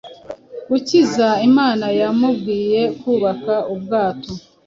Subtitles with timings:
[0.69, 4.31] Gukiza imana yamubwiye kubaka ubwato